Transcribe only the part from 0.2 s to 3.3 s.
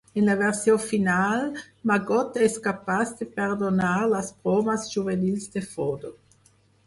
la versió final, Maggot és capaç de